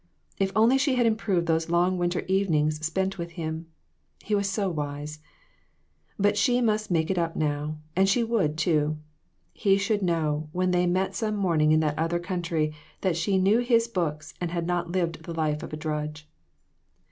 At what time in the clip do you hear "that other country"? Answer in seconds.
11.81-12.73